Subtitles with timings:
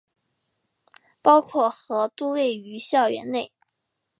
[1.21, 3.51] 包括和都位于校园内。